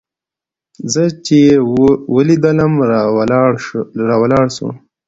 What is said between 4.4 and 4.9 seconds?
سو.